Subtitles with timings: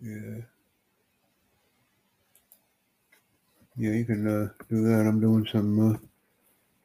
[0.00, 0.42] Yeah.
[3.78, 5.06] Yeah, you can uh, do that.
[5.06, 5.98] I'm doing some uh,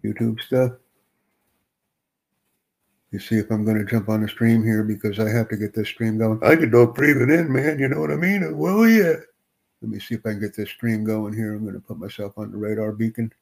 [0.03, 0.73] YouTube stuff.
[3.11, 5.57] You see if I'm going to jump on the stream here because I have to
[5.57, 6.39] get this stream going.
[6.43, 7.79] I can talk breathing in, man.
[7.79, 8.57] You know what I mean?
[8.57, 9.15] Well, yeah.
[9.81, 11.53] Let me see if I can get this stream going here.
[11.53, 13.33] I'm going to put myself on the radar beacon.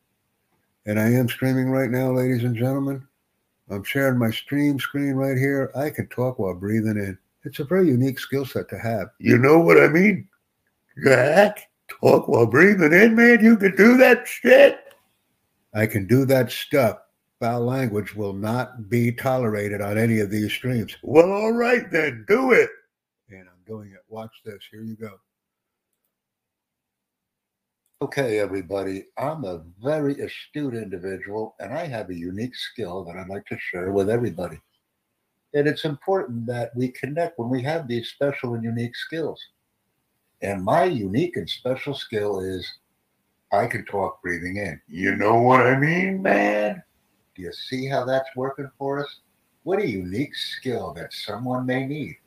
[0.85, 3.05] And I am streaming right now, ladies and gentlemen.
[3.69, 5.71] I'm sharing my stream screen right here.
[5.75, 7.17] I can talk while breathing in.
[7.43, 9.09] It's a very unique skill set to have.
[9.19, 10.27] You know what I mean?
[11.03, 11.69] Jack,
[12.01, 13.43] talk while breathing in, man.
[13.43, 14.79] You can do that shit.
[15.73, 16.97] I can do that stuff.
[17.39, 20.97] Foul language will not be tolerated on any of these streams.
[21.03, 22.69] Well, all right then, do it.
[23.29, 24.03] And I'm doing it.
[24.09, 24.59] Watch this.
[24.69, 25.19] Here you go.
[28.01, 33.27] Okay, everybody, I'm a very astute individual and I have a unique skill that I'd
[33.27, 34.57] like to share with everybody.
[35.53, 39.39] And it's important that we connect when we have these special and unique skills.
[40.41, 42.67] And my unique and special skill is
[43.51, 44.79] I can talk breathing in.
[44.87, 46.83] You know what I mean, man?
[47.35, 49.19] Do you see how that's working for us?
[49.63, 52.17] What a unique skill that someone may need.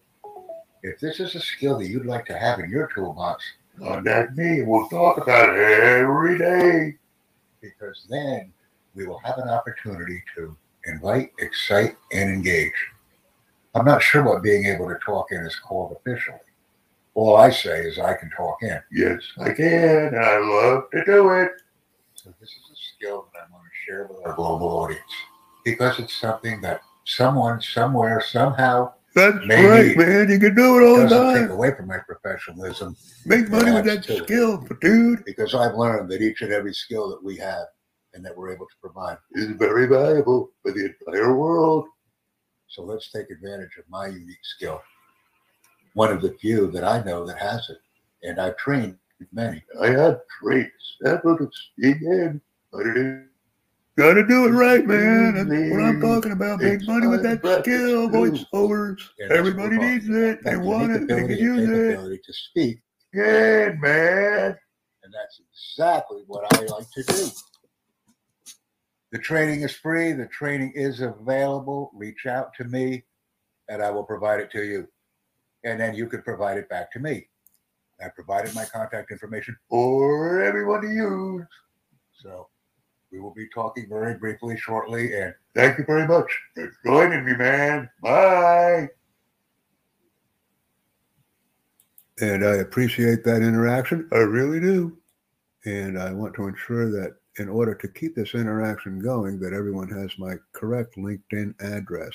[0.83, 3.45] If this is a skill that you'd like to have in your toolbox,
[3.81, 4.63] uh, contact me.
[4.63, 6.97] We'll talk about it every day.
[7.61, 8.53] Because then
[8.95, 10.57] we will have an opportunity to
[10.87, 12.73] invite, excite, and engage.
[13.75, 16.39] I'm not sure what being able to talk in is called officially.
[17.15, 18.81] All I say is I can talk in.
[18.91, 20.09] Yes, I can.
[20.09, 21.53] And I love to do it.
[22.15, 25.01] So this is a skill that I want to share with our global audience
[25.65, 29.67] because it's something that someone, somewhere, somehow that's Maybe.
[29.67, 30.31] right, man.
[30.31, 31.43] You can do it all the time.
[31.43, 32.97] Take away from my professionalism.
[33.27, 35.25] Make money with that skill, dude.
[35.27, 37.67] Because I've learned that each and every skill that we have
[38.15, 41.87] and that we're able to provide is very valuable for the entire world.
[42.73, 44.81] So let's take advantage of my unique skill.
[45.93, 47.79] One of the few that I know that has it.
[48.27, 48.97] And I've trained
[49.31, 49.63] many.
[49.81, 50.71] I have trained
[51.05, 52.41] several to speak in,
[52.73, 53.27] but it is
[53.99, 55.35] Got to do it right, man.
[55.35, 56.63] That's what I'm talking about.
[56.63, 59.03] Make money with that skill, voiceovers.
[59.31, 60.43] Everybody needs it.
[60.43, 61.07] They want it.
[61.07, 62.25] They can use it.
[62.25, 62.81] To speak.
[63.13, 64.57] Good, man.
[65.05, 67.29] And that's exactly what I like to do.
[69.13, 70.13] The training is free.
[70.13, 71.93] The training is available.
[71.95, 73.05] Reach out to me
[73.69, 74.89] and I will provide it to you.
[75.65, 77.29] And then you can provide it back to me.
[78.03, 81.47] I provided my contact information for everyone to use.
[82.21, 82.49] So
[83.13, 85.15] we will be talking very briefly shortly.
[85.15, 87.89] And thank you very much for joining me, man.
[88.03, 88.89] Bye.
[92.21, 94.09] And I appreciate that interaction.
[94.11, 94.97] I really do.
[95.65, 99.89] And I want to ensure that in order to keep this interaction going, that everyone
[99.89, 102.15] has my correct LinkedIn address.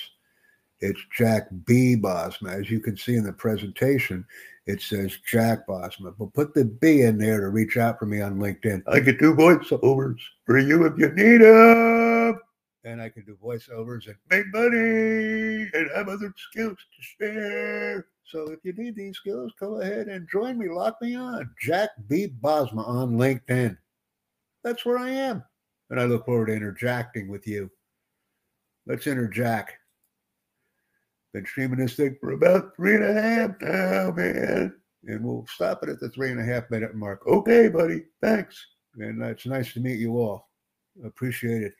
[0.79, 1.95] It's Jack B.
[1.95, 2.59] Bosma.
[2.59, 4.23] As you can see in the presentation,
[4.67, 6.13] it says Jack Bosma.
[6.17, 8.83] But put the B in there to reach out for me on LinkedIn.
[8.87, 12.39] I can do voiceovers for you if you need them.
[12.83, 18.07] And I can do voiceovers and make money and have other skills to share.
[18.23, 20.69] So if you need these skills, go ahead and join me.
[20.69, 21.49] Lock me on.
[21.59, 22.27] Jack B.
[22.41, 23.77] Bosma on LinkedIn.
[24.63, 25.43] That's where I am.
[25.89, 27.71] And I look forward to interjecting with you.
[28.85, 29.73] Let's interject.
[31.33, 34.73] Been streaming this thing for about three and a half now, man.
[35.03, 37.25] And we'll stop it at the three and a half minute mark.
[37.27, 38.05] Okay, buddy.
[38.21, 38.65] Thanks.
[38.95, 40.49] And it's nice to meet you all.
[41.05, 41.73] Appreciate it.